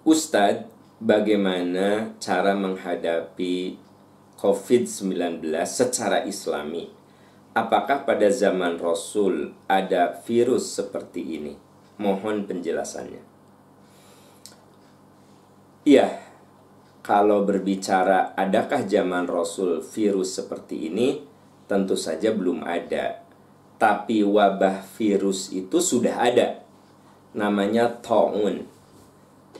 Ustadz, 0.00 0.64
bagaimana 0.96 2.16
cara 2.16 2.56
menghadapi 2.56 3.76
COVID-19 4.40 5.44
secara 5.68 6.24
islami? 6.24 6.88
Apakah 7.52 8.08
pada 8.08 8.32
zaman 8.32 8.80
Rasul 8.80 9.52
ada 9.68 10.16
virus 10.24 10.72
seperti 10.72 11.36
ini? 11.36 11.52
Mohon 12.00 12.48
penjelasannya. 12.48 13.20
Iya, 15.84 16.08
kalau 17.04 17.44
berbicara 17.44 18.32
adakah 18.40 18.88
zaman 18.88 19.28
Rasul 19.28 19.84
virus 19.84 20.32
seperti 20.32 20.88
ini, 20.88 21.20
tentu 21.68 22.00
saja 22.00 22.32
belum 22.32 22.64
ada. 22.64 23.20
Tapi 23.76 24.24
wabah 24.24 24.80
virus 24.96 25.52
itu 25.52 25.76
sudah 25.76 26.24
ada. 26.24 26.64
Namanya 27.36 28.00
ta'un. 28.00 28.79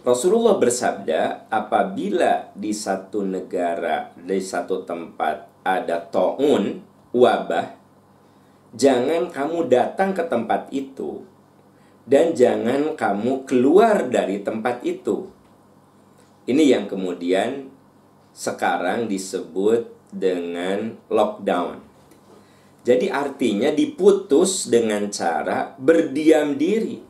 Rasulullah 0.00 0.56
bersabda, 0.56 1.52
apabila 1.52 2.48
di 2.56 2.72
satu 2.72 3.20
negara, 3.20 4.16
di 4.16 4.40
satu 4.40 4.88
tempat 4.88 5.60
ada 5.60 6.00
ta'un, 6.00 6.80
wabah, 7.12 7.76
jangan 8.72 9.28
kamu 9.28 9.68
datang 9.68 10.16
ke 10.16 10.24
tempat 10.24 10.72
itu 10.72 11.20
dan 12.08 12.32
jangan 12.32 12.96
kamu 12.96 13.44
keluar 13.44 14.08
dari 14.08 14.40
tempat 14.40 14.80
itu. 14.88 15.28
Ini 16.48 16.80
yang 16.80 16.84
kemudian 16.88 17.68
sekarang 18.32 19.04
disebut 19.04 19.84
dengan 20.08 20.96
lockdown. 21.12 21.76
Jadi 22.80 23.12
artinya 23.12 23.68
diputus 23.68 24.64
dengan 24.72 25.12
cara 25.12 25.76
berdiam 25.76 26.56
diri. 26.56 27.09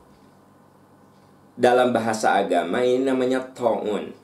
Dalam 1.61 1.93
bahasa 1.93 2.41
agama 2.41 2.81
ini 2.81 3.05
namanya 3.05 3.45
ta'un. 3.53 4.17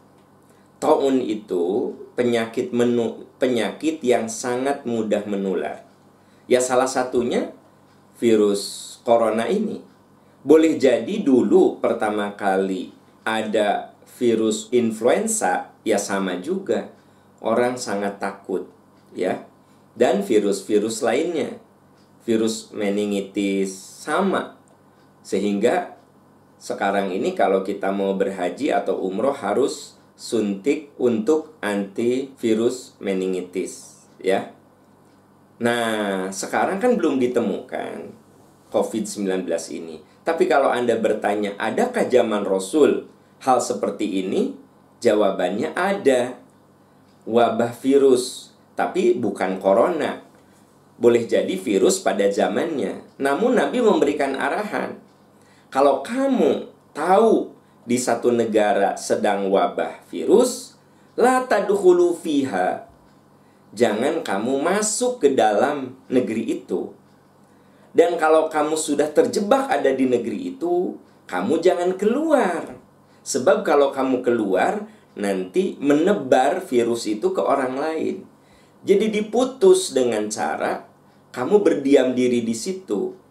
Ta'un 0.81 1.21
itu 1.21 1.93
penyakit 2.17 2.73
menu, 2.73 3.29
penyakit 3.37 4.01
yang 4.01 4.25
sangat 4.25 4.89
mudah 4.89 5.21
menular. 5.29 5.85
Ya 6.49 6.65
salah 6.65 6.89
satunya 6.89 7.53
virus 8.17 8.97
corona 9.05 9.53
ini. 9.53 9.85
Boleh 10.41 10.81
jadi 10.81 11.21
dulu 11.21 11.77
pertama 11.77 12.33
kali 12.41 12.97
ada 13.21 13.93
virus 14.17 14.73
influenza 14.73 15.77
ya 15.85 16.01
sama 16.01 16.41
juga. 16.41 16.89
Orang 17.45 17.77
sangat 17.77 18.17
takut 18.17 18.65
ya. 19.13 19.45
Dan 19.93 20.25
virus-virus 20.25 21.05
lainnya. 21.05 21.61
Virus 22.25 22.73
meningitis 22.73 23.77
sama. 23.77 24.57
Sehingga 25.21 25.96
sekarang 26.57 27.13
ini 27.13 27.37
kalau 27.37 27.61
kita 27.65 27.93
mau 27.93 28.17
berhaji 28.17 28.73
atau 28.73 29.01
umroh 29.01 29.35
harus 29.35 29.97
suntik 30.17 30.97
untuk 30.97 31.53
antivirus 31.61 32.97
meningitis 33.01 34.05
ya 34.17 34.57
Nah, 35.57 36.29
sekarang 36.29 36.77
kan 36.77 37.01
belum 37.01 37.17
ditemukan 37.17 38.13
COVID-19 38.69 39.49
ini. 39.73 40.05
Tapi 40.21 40.45
kalau 40.45 40.69
Anda 40.69 41.01
bertanya, 41.01 41.57
adakah 41.57 42.05
zaman 42.13 42.45
Rasul 42.45 43.09
hal 43.41 43.65
seperti 43.65 44.21
ini? 44.21 44.53
Jawabannya 45.01 45.73
ada. 45.73 46.37
Wabah 47.25 47.73
virus, 47.81 48.53
tapi 48.77 49.17
bukan 49.17 49.57
corona. 49.57 50.21
Boleh 51.01 51.25
jadi 51.25 51.57
virus 51.57 52.05
pada 52.05 52.29
zamannya. 52.29 53.17
Namun 53.17 53.57
Nabi 53.57 53.81
memberikan 53.81 54.37
arahan. 54.37 55.01
Kalau 55.77 56.01
kamu 56.01 56.73
tahu 56.97 57.53
di 57.85 58.01
satu 58.01 58.33
negara 58.33 58.97
sedang 58.97 59.53
wabah 59.53 60.09
virus, 60.09 60.73
la 61.21 61.45
tadkhulu 61.45 62.17
fiha 62.17 62.89
jangan 63.77 64.25
kamu 64.25 64.57
masuk 64.57 65.21
ke 65.21 65.37
dalam 65.37 66.01
negeri 66.09 66.65
itu. 66.65 66.97
Dan 67.93 68.17
kalau 68.17 68.49
kamu 68.49 68.73
sudah 68.73 69.13
terjebak 69.13 69.69
ada 69.69 69.93
di 69.93 70.09
negeri 70.09 70.57
itu, 70.57 70.97
kamu 71.29 71.61
jangan 71.61 71.93
keluar. 72.01 72.81
Sebab 73.21 73.61
kalau 73.61 73.93
kamu 73.93 74.25
keluar, 74.25 74.89
nanti 75.13 75.77
menebar 75.77 76.65
virus 76.65 77.05
itu 77.05 77.37
ke 77.37 77.45
orang 77.45 77.77
lain. 77.77 78.25
Jadi 78.81 79.13
diputus 79.13 79.93
dengan 79.93 80.33
cara 80.33 80.89
kamu 81.37 81.61
berdiam 81.61 82.17
diri 82.17 82.41
di 82.41 82.57
situ. 82.57 83.26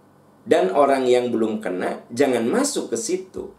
Dan 0.46 0.70
orang 0.78 1.10
yang 1.10 1.34
belum 1.34 1.58
kena 1.58 2.06
jangan 2.14 2.46
masuk 2.46 2.94
ke 2.94 2.98
situ. 2.98 3.50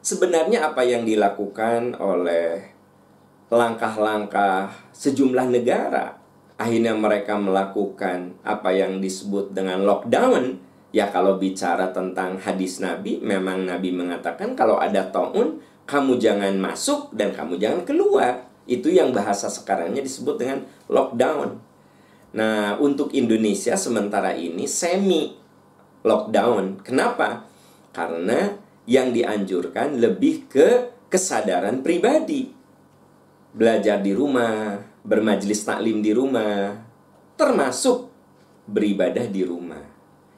Sebenarnya 0.00 0.72
apa 0.72 0.80
yang 0.80 1.04
dilakukan 1.04 2.00
oleh 2.00 2.72
langkah-langkah 3.52 4.72
sejumlah 4.96 5.52
negara. 5.52 6.16
Akhirnya 6.56 6.96
mereka 6.96 7.36
melakukan 7.36 8.32
apa 8.40 8.72
yang 8.72 8.98
disebut 8.98 9.52
dengan 9.52 9.84
lockdown. 9.84 10.56
Ya 10.96 11.12
kalau 11.12 11.36
bicara 11.36 11.92
tentang 11.92 12.40
hadis 12.40 12.80
Nabi, 12.80 13.20
memang 13.20 13.68
Nabi 13.68 13.92
mengatakan 13.92 14.56
kalau 14.56 14.80
ada 14.80 15.04
ta'un, 15.12 15.60
kamu 15.84 16.16
jangan 16.16 16.56
masuk 16.56 17.12
dan 17.12 17.36
kamu 17.36 17.60
jangan 17.60 17.84
keluar. 17.84 18.48
Itu 18.64 18.88
yang 18.88 19.12
bahasa 19.12 19.52
sekarangnya 19.52 20.00
disebut 20.00 20.40
dengan 20.40 20.64
lockdown. 20.88 21.60
Nah, 22.34 22.80
untuk 22.80 23.12
Indonesia 23.12 23.76
sementara 23.78 24.34
ini 24.34 24.64
semi 24.64 25.45
lockdown. 26.06 26.86
Kenapa? 26.86 27.50
Karena 27.90 28.54
yang 28.86 29.10
dianjurkan 29.10 29.98
lebih 29.98 30.46
ke 30.46 30.94
kesadaran 31.10 31.82
pribadi 31.82 32.56
belajar 33.56 34.04
di 34.04 34.12
rumah, 34.12 34.84
bermajlis 35.00 35.64
taklim 35.64 36.04
di 36.04 36.12
rumah, 36.12 36.76
termasuk 37.40 38.12
beribadah 38.68 39.24
di 39.24 39.42
rumah. 39.48 39.80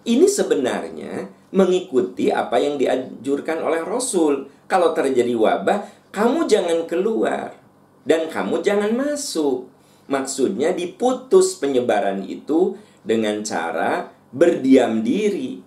Ini 0.06 0.24
sebenarnya 0.30 1.26
mengikuti 1.50 2.30
apa 2.30 2.62
yang 2.62 2.78
dianjurkan 2.78 3.58
oleh 3.58 3.82
Rasul. 3.82 4.46
Kalau 4.70 4.94
terjadi 4.94 5.34
wabah, 5.34 6.12
kamu 6.14 6.46
jangan 6.46 6.86
keluar 6.86 7.58
dan 8.06 8.30
kamu 8.30 8.62
jangan 8.62 8.94
masuk. 8.94 9.66
Maksudnya 10.08 10.72
diputus 10.72 11.58
penyebaran 11.58 12.24
itu 12.24 12.78
dengan 13.02 13.42
cara 13.44 14.08
berdiam 14.34 15.00
diri. 15.00 15.60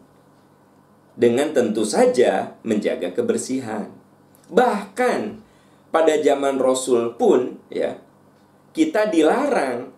Dengan 1.11 1.51
tentu 1.51 1.83
saja 1.83 2.55
menjaga 2.63 3.11
kebersihan. 3.11 3.91
Bahkan 4.47 5.43
pada 5.91 6.15
zaman 6.23 6.57
Rasul 6.57 7.19
pun 7.19 7.59
ya 7.67 7.99
kita 8.71 9.11
dilarang 9.11 9.91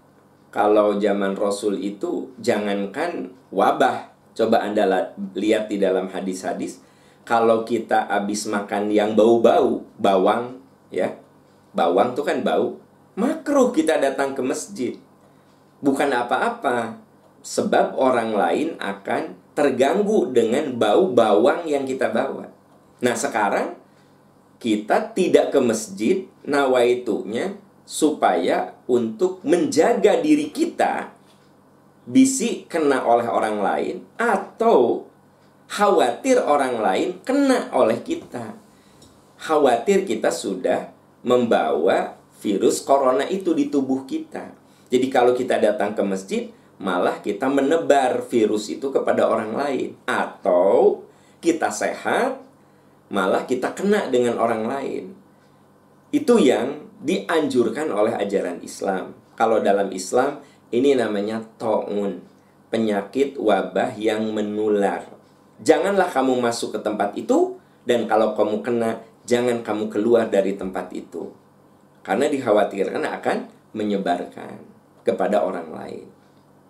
kalau 0.49 0.97
zaman 0.97 1.37
Rasul 1.37 1.77
itu 1.77 2.33
jangankan 2.41 3.29
wabah 3.53 4.09
coba 4.33 4.65
Anda 4.65 5.13
lihat 5.37 5.69
di 5.69 5.77
dalam 5.77 6.09
hadis-hadis 6.09 6.81
kalau 7.23 7.61
kita 7.63 8.09
habis 8.09 8.49
makan 8.49 8.89
yang 8.89 9.13
bau-bau 9.13 9.85
bawang 10.01 10.57
ya 10.89 11.13
bawang 11.77 12.17
tuh 12.17 12.25
kan 12.25 12.41
bau 12.41 12.81
makruh 13.13 13.69
kita 13.69 14.01
datang 14.01 14.33
ke 14.33 14.41
masjid 14.41 14.93
bukan 15.85 16.09
apa-apa 16.09 16.97
sebab 17.43 17.99
orang 17.99 18.33
lain 18.33 18.69
akan 18.79 19.35
terganggu 19.53 20.31
dengan 20.31 20.73
bau 20.79 21.11
bawang 21.11 21.67
yang 21.67 21.83
kita 21.83 22.09
bawa 22.09 22.49
nah 23.03 23.13
sekarang 23.13 23.75
kita 24.63 25.11
tidak 25.11 25.51
ke 25.51 25.59
masjid 25.59 26.23
nawaitunya 26.47 27.59
supaya 27.83 28.79
untuk 28.87 29.43
menjaga 29.43 30.23
diri 30.23 30.55
kita 30.55 31.11
bisi 32.03 32.67
kena 32.67 33.03
oleh 33.03 33.27
orang 33.27 33.63
lain 33.63 33.95
atau 34.19 35.07
khawatir 35.71 36.39
orang 36.39 36.79
lain 36.79 37.09
kena 37.23 37.71
oleh 37.71 38.03
kita. 38.03 38.55
Khawatir 39.39 40.07
kita 40.07 40.31
sudah 40.31 40.91
membawa 41.23 42.15
virus 42.39 42.83
corona 42.83 43.27
itu 43.27 43.55
di 43.55 43.67
tubuh 43.71 44.03
kita. 44.07 44.51
Jadi 44.91 45.07
kalau 45.09 45.33
kita 45.33 45.59
datang 45.59 45.95
ke 45.95 46.03
masjid, 46.03 46.43
malah 46.81 47.21
kita 47.21 47.49
menebar 47.51 48.25
virus 48.25 48.69
itu 48.71 48.89
kepada 48.89 49.29
orang 49.29 49.53
lain 49.53 49.89
atau 50.09 51.03
kita 51.43 51.69
sehat 51.69 52.39
malah 53.13 53.45
kita 53.45 53.75
kena 53.77 54.09
dengan 54.09 54.41
orang 54.41 54.63
lain. 54.65 55.03
Itu 56.09 56.41
yang 56.41 56.89
dianjurkan 57.03 57.91
oleh 57.91 58.15
ajaran 58.15 58.63
Islam. 58.63 59.13
Kalau 59.35 59.59
dalam 59.59 59.91
Islam 59.91 60.41
ini 60.73 60.97
namanya 60.97 61.41
ta'un, 61.61 62.21
penyakit 62.73 63.37
wabah 63.37 63.93
yang 63.99 64.33
menular. 64.33 65.05
Janganlah 65.61 66.09
kamu 66.09 66.41
masuk 66.41 66.77
ke 66.77 66.79
tempat 66.81 67.13
itu 67.13 67.61
dan 67.85 68.09
kalau 68.09 68.33
kamu 68.33 68.65
kena 68.65 69.05
jangan 69.29 69.61
kamu 69.61 69.93
keluar 69.93 70.25
dari 70.31 70.57
tempat 70.57 70.89
itu. 70.95 71.29
Karena 72.01 72.27
dikhawatirkan 72.27 73.03
akan 73.05 73.37
menyebarkan 73.77 74.57
kepada 75.05 75.45
orang 75.45 75.69
lain. 75.69 76.07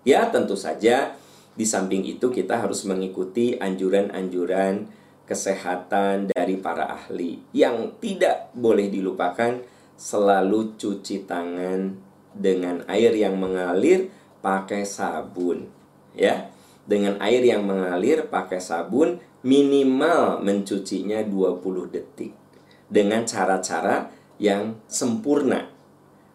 Ya, 0.03 0.27
tentu 0.27 0.59
saja 0.59 1.15
di 1.55 1.63
samping 1.63 2.03
itu 2.03 2.27
kita 2.27 2.59
harus 2.59 2.83
mengikuti 2.83 3.55
anjuran-anjuran 3.55 4.91
kesehatan 5.23 6.27
dari 6.35 6.59
para 6.59 6.91
ahli. 6.91 7.39
Yang 7.55 7.95
tidak 8.03 8.51
boleh 8.51 8.91
dilupakan 8.91 9.63
selalu 9.95 10.75
cuci 10.75 11.23
tangan 11.23 11.95
dengan 12.35 12.83
air 12.91 13.15
yang 13.15 13.39
mengalir 13.39 14.11
pakai 14.43 14.83
sabun, 14.83 15.71
ya. 16.17 16.51
Dengan 16.83 17.15
air 17.23 17.39
yang 17.39 17.63
mengalir 17.63 18.27
pakai 18.27 18.59
sabun 18.59 19.23
minimal 19.39 20.43
mencucinya 20.43 21.23
20 21.23 21.95
detik 21.95 22.35
dengan 22.91 23.23
cara-cara 23.23 24.11
yang 24.35 24.75
sempurna. 24.91 25.71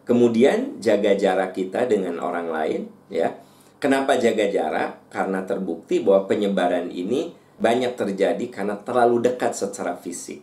Kemudian 0.09 0.81
jaga 0.81 1.13
jarak 1.13 1.53
kita 1.53 1.85
dengan 1.85 2.17
orang 2.17 2.49
lain, 2.49 2.83
ya. 3.13 3.37
Kenapa 3.79 4.19
jaga 4.19 4.51
jarak? 4.51 5.07
Karena 5.07 5.47
terbukti 5.47 6.03
bahwa 6.03 6.27
penyebaran 6.27 6.91
ini 6.91 7.31
banyak 7.63 7.95
terjadi 7.95 8.43
karena 8.51 8.75
terlalu 8.83 9.31
dekat 9.31 9.55
secara 9.55 9.95
fisik. 9.95 10.43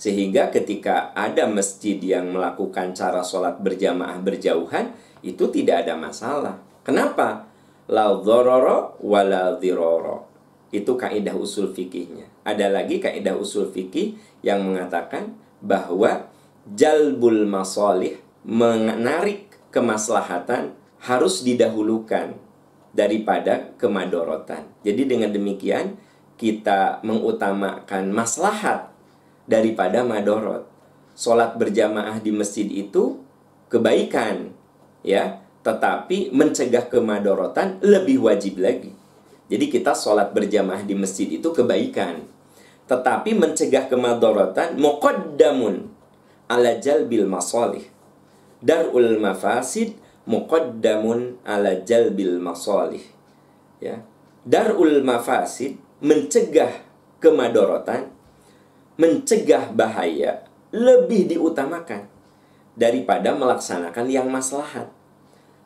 Sehingga 0.00 0.48
ketika 0.48 1.12
ada 1.12 1.44
masjid 1.44 2.00
yang 2.00 2.32
melakukan 2.32 2.96
cara 2.96 3.20
sholat 3.20 3.60
berjamaah 3.60 4.16
berjauhan, 4.24 4.96
itu 5.20 5.44
tidak 5.52 5.84
ada 5.84 6.00
masalah. 6.00 6.56
Kenapa? 6.80 7.52
La 7.84 8.08
dhororo 8.16 8.96
wa 9.04 9.20
la. 9.28 9.60
Itu 10.72 10.96
kaidah 10.96 11.36
usul 11.36 11.76
fikihnya. 11.76 12.48
Ada 12.48 12.72
lagi 12.72 12.96
kaidah 12.96 13.36
usul 13.36 13.68
fikih 13.68 14.16
yang 14.40 14.64
mengatakan 14.64 15.36
bahwa 15.60 16.32
jalbul 16.64 17.44
masolih 17.44 18.16
menarik 18.40 19.52
kemaslahatan 19.68 20.72
harus 21.04 21.44
didahulukan 21.44 22.40
daripada 22.90 23.70
kemadorotan. 23.78 24.66
Jadi 24.82 25.06
dengan 25.06 25.30
demikian 25.30 25.98
kita 26.40 27.04
mengutamakan 27.04 28.10
maslahat 28.10 28.90
daripada 29.44 30.02
madorot. 30.02 30.66
Sholat 31.12 31.60
berjamaah 31.60 32.16
di 32.22 32.32
masjid 32.32 32.64
itu 32.64 33.20
kebaikan, 33.68 34.56
ya, 35.04 35.44
tetapi 35.60 36.32
mencegah 36.32 36.88
kemadorotan 36.88 37.76
lebih 37.84 38.24
wajib 38.24 38.56
lagi. 38.56 38.96
Jadi 39.50 39.66
kita 39.68 39.92
sholat 39.92 40.32
berjamaah 40.32 40.80
di 40.86 40.96
masjid 40.96 41.28
itu 41.28 41.50
kebaikan, 41.52 42.24
tetapi 42.88 43.36
mencegah 43.36 43.90
kemadorotan 43.90 44.80
muqaddamun 44.80 45.90
ala 46.48 46.78
jalbil 46.80 47.28
masalih. 47.28 47.84
Darul 48.64 49.20
mafasid 49.20 49.98
muqaddamun 50.28 51.40
ala 51.44 51.80
jalbil 51.84 52.40
masalih. 52.40 53.04
Ya. 53.80 54.04
Darul 54.44 55.04
mafasid 55.04 55.76
mencegah 56.00 56.72
kemadorotan, 57.20 58.08
mencegah 58.96 59.68
bahaya 59.72 60.48
lebih 60.72 61.28
diutamakan 61.28 62.08
daripada 62.76 63.36
melaksanakan 63.36 64.06
yang 64.08 64.28
maslahat. 64.32 64.88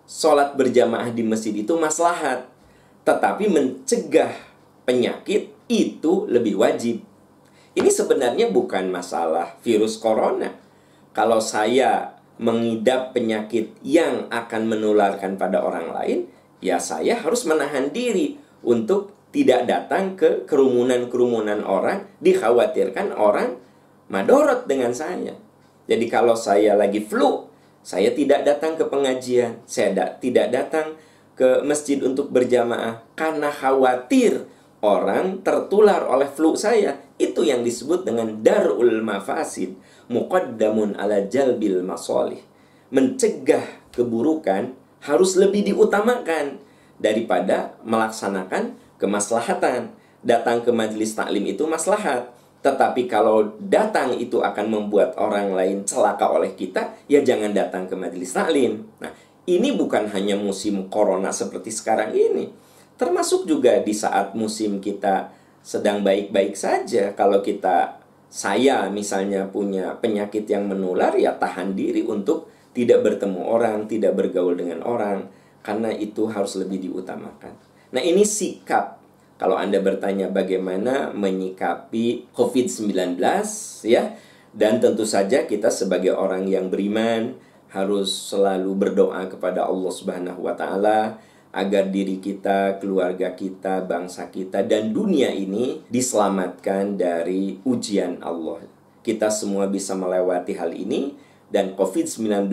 Sholat 0.05 0.59
berjamaah 0.59 1.09
di 1.15 1.25
masjid 1.25 1.55
itu 1.55 1.73
maslahat, 1.79 2.45
tetapi 3.07 3.49
mencegah 3.49 4.37
penyakit 4.85 5.55
itu 5.71 6.29
lebih 6.29 6.61
wajib. 6.61 7.01
Ini 7.75 7.91
sebenarnya 7.91 8.53
bukan 8.53 8.91
masalah 8.93 9.57
virus 9.65 9.99
corona. 9.99 10.55
Kalau 11.15 11.43
saya 11.43 12.14
mengidap 12.39 13.15
penyakit 13.15 13.75
yang 13.87 14.27
akan 14.31 14.67
menularkan 14.67 15.39
pada 15.39 15.63
orang 15.63 15.95
lain, 15.95 16.19
ya 16.59 16.83
saya 16.83 17.21
harus 17.21 17.47
menahan 17.47 17.95
diri 17.95 18.39
untuk 18.65 19.15
tidak 19.35 19.67
datang 19.67 20.15
ke 20.15 20.47
kerumunan-kerumunan 20.47 21.67
orang, 21.67 22.07
dikhawatirkan 22.23 23.15
orang 23.15 23.59
madorot 24.07 24.67
dengan 24.71 24.95
saya. 24.95 25.35
Jadi 25.85 26.07
kalau 26.07 26.39
saya 26.39 26.79
lagi 26.79 27.03
flu, 27.03 27.51
saya 27.85 28.15
tidak 28.17 28.47
datang 28.49 28.79
ke 28.81 28.87
pengajian, 28.89 29.61
saya 29.69 29.93
da 29.93 30.05
tidak 30.17 30.49
datang 30.55 30.97
ke 31.35 31.67
masjid 31.67 31.99
untuk 32.01 32.31
berjamaah 32.31 33.03
karena 33.19 33.51
khawatir 33.51 34.47
orang 34.85 35.41
tertular 35.41 36.05
oleh 36.05 36.29
flu 36.29 36.53
saya. 36.53 37.01
Itu 37.17 37.41
yang 37.41 37.65
disebut 37.65 38.05
dengan 38.05 38.45
darul 38.45 39.01
mafasid, 39.01 39.81
muqaddamun 40.13 41.01
ala 41.01 41.25
jalbil 41.25 41.81
masolih. 41.81 42.45
Mencegah 42.93 43.65
keburukan 43.97 44.77
harus 45.01 45.41
lebih 45.41 45.65
diutamakan 45.73 46.61
daripada 47.01 47.81
melaksanakan 47.81 48.77
kemaslahatan. 49.01 49.97
Datang 50.25 50.65
ke 50.65 50.73
majelis 50.73 51.17
taklim 51.17 51.45
itu 51.49 51.65
maslahat. 51.65 52.33
Tetapi 52.65 53.05
kalau 53.13 53.53
datang 53.61 54.17
itu 54.17 54.41
akan 54.41 54.73
membuat 54.73 55.21
orang 55.21 55.53
lain 55.53 55.85
celaka 55.85 56.33
oleh 56.33 56.57
kita, 56.57 56.97
ya 57.13 57.21
jangan 57.21 57.53
datang 57.53 57.85
ke 57.85 57.93
majelis 57.93 58.33
taklim. 58.33 58.89
Nah, 59.05 59.13
ini 59.45 59.77
bukan 59.77 60.09
hanya 60.09 60.41
musim 60.41 60.89
corona 60.89 61.29
seperti 61.29 61.69
sekarang 61.69 62.17
ini. 62.17 62.49
Termasuk 62.95 63.51
juga 63.51 63.83
di 63.83 63.91
saat 63.91 64.39
musim 64.39 64.79
kita 64.79 65.35
sedang 65.65 66.05
baik-baik 66.05 66.55
saja. 66.55 67.11
Kalau 67.17 67.43
kita, 67.43 67.99
saya 68.31 68.87
misalnya 68.93 69.49
punya 69.49 69.97
penyakit 69.99 70.47
yang 70.47 70.71
menular, 70.71 71.17
ya 71.19 71.35
tahan 71.35 71.75
diri 71.75 72.07
untuk 72.07 72.53
tidak 72.77 73.03
bertemu 73.03 73.41
orang, 73.43 73.91
tidak 73.91 74.15
bergaul 74.15 74.55
dengan 74.55 74.85
orang. 74.87 75.27
Karena 75.65 75.91
itu 75.91 76.29
harus 76.29 76.61
lebih 76.61 76.85
diutamakan. 76.85 77.57
Nah, 77.91 78.03
ini 78.05 78.23
sikap. 78.23 79.01
Kalau 79.35 79.59
Anda 79.59 79.83
bertanya 79.83 80.31
bagaimana 80.31 81.11
menyikapi 81.11 82.31
COVID-19 82.31 83.19
ya, 83.83 84.15
dan 84.55 84.79
tentu 84.79 85.03
saja 85.03 85.43
kita 85.51 85.67
sebagai 85.75 86.15
orang 86.15 86.47
yang 86.47 86.71
beriman 86.71 87.35
harus 87.75 88.31
selalu 88.31 88.71
berdoa 88.79 89.27
kepada 89.27 89.67
Allah 89.67 89.91
Subhanahu 89.91 90.47
wa 90.47 90.55
taala 90.55 91.19
agar 91.55 91.87
diri 91.87 92.19
kita, 92.19 92.83
keluarga 92.83 93.31
kita, 93.39 93.87
bangsa 93.87 94.27
kita 94.27 94.67
dan 94.67 94.91
dunia 94.91 95.31
ini 95.31 95.87
diselamatkan 95.87 96.99
dari 96.99 97.63
ujian 97.63 98.19
Allah. 98.27 98.67
Kita 99.07 99.31
semua 99.31 99.71
bisa 99.71 99.95
melewati 99.95 100.59
hal 100.59 100.75
ini 100.75 101.15
dan 101.55 101.79
COVID-19 101.79 102.51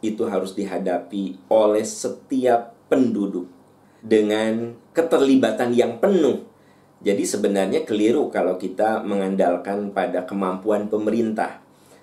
itu 0.00 0.22
harus 0.24 0.56
dihadapi 0.56 1.52
oleh 1.52 1.84
setiap 1.84 2.72
penduduk 2.88 3.44
dengan 4.00 4.72
keterlibatan 4.96 5.76
yang 5.76 6.00
penuh. 6.00 6.48
Jadi 7.04 7.24
sebenarnya 7.24 7.84
keliru 7.84 8.32
kalau 8.32 8.56
kita 8.56 9.04
mengandalkan 9.04 9.92
pada 9.92 10.24
kemampuan 10.24 10.88
pemerintah. 10.88 11.60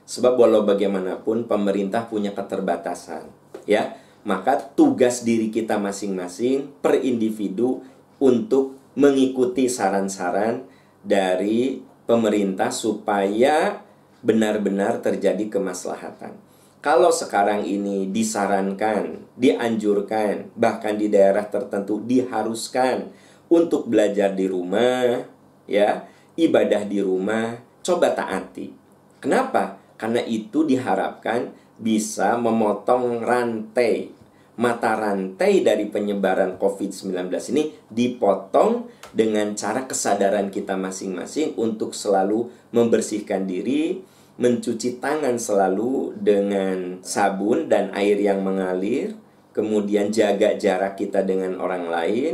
Sebab 0.07 0.39
walau 0.39 0.63
bagaimanapun 0.63 1.51
pemerintah 1.51 2.07
punya 2.07 2.31
keterbatasan, 2.31 3.27
ya. 3.67 3.99
Maka 4.27 4.59
tugas 4.59 5.23
diri 5.23 5.47
kita 5.47 5.79
masing-masing 5.79 6.67
per 6.83 6.99
individu 6.99 7.79
untuk 8.19 8.75
mengikuti 8.99 9.71
saran-saran 9.71 10.67
dari 10.99 11.79
pemerintah 12.03 12.67
supaya 12.67 13.79
benar-benar 14.19 14.99
terjadi 14.99 15.47
kemaslahatan. 15.47 16.35
Kalau 16.83 17.07
sekarang 17.07 17.63
ini 17.63 18.11
disarankan, 18.11 19.23
dianjurkan, 19.39 20.51
bahkan 20.59 20.99
di 20.99 21.07
daerah 21.07 21.47
tertentu 21.47 22.03
diharuskan 22.03 23.07
untuk 23.47 23.87
belajar 23.87 24.35
di 24.35 24.43
rumah, 24.43 25.23
ya, 25.71 26.03
ibadah 26.35 26.83
di 26.83 26.99
rumah, 26.99 27.63
coba 27.79 28.11
taati. 28.11 28.75
Kenapa? 29.23 29.79
Karena 29.95 30.19
itu 30.27 30.67
diharapkan 30.67 31.55
bisa 31.77 32.35
memotong 32.35 33.21
rantai 33.21 34.16
mata 34.57 34.97
rantai 34.97 35.61
dari 35.61 35.85
penyebaran 35.85 36.57
COVID-19 36.57 37.29
ini 37.53 37.63
dipotong 37.93 38.89
dengan 39.13 39.53
cara 39.53 39.85
kesadaran 39.85 40.49
kita 40.49 40.73
masing-masing 40.73 41.53
untuk 41.61 41.93
selalu 41.93 42.49
membersihkan 42.73 43.45
diri, 43.45 44.01
mencuci 44.41 44.97
tangan 44.97 45.37
selalu 45.37 46.17
dengan 46.17 47.01
sabun 47.05 47.69
dan 47.69 47.93
air 47.93 48.17
yang 48.17 48.41
mengalir, 48.41 49.13
kemudian 49.53 50.09
jaga 50.09 50.57
jarak 50.57 50.97
kita 50.97 51.21
dengan 51.21 51.61
orang 51.61 51.89
lain. 51.89 52.33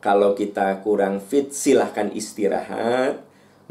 Kalau 0.00 0.32
kita 0.32 0.80
kurang 0.80 1.20
fit, 1.20 1.52
silahkan 1.52 2.08
istirahat, 2.10 3.20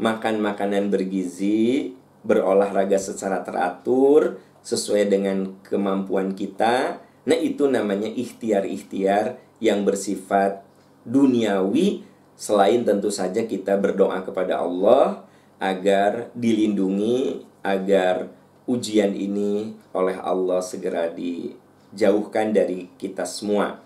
makan 0.00 0.40
makanan 0.40 0.88
bergizi, 0.88 1.92
berolahraga 2.24 2.96
secara 2.96 3.42
teratur 3.44 4.38
sesuai 4.60 5.08
dengan 5.08 5.58
kemampuan 5.64 6.36
kita. 6.36 7.02
Nah, 7.28 7.36
itu 7.36 7.68
namanya 7.68 8.08
ikhtiar-ikhtiar 8.08 9.36
yang 9.60 9.84
bersifat 9.84 10.64
duniawi 11.04 12.04
selain 12.40 12.80
tentu 12.84 13.12
saja 13.12 13.44
kita 13.44 13.76
berdoa 13.76 14.24
kepada 14.24 14.64
Allah 14.64 15.28
agar 15.60 16.32
dilindungi 16.32 17.44
agar 17.60 18.32
ujian 18.64 19.12
ini 19.12 19.76
oleh 19.92 20.16
Allah 20.16 20.64
segera 20.64 21.12
dijauhkan 21.12 22.56
dari 22.56 22.88
kita 22.96 23.28
semua. 23.28 23.84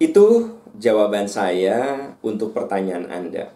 Itu 0.00 0.56
jawaban 0.80 1.28
saya 1.28 2.10
untuk 2.24 2.56
pertanyaan 2.56 3.12
Anda. 3.12 3.52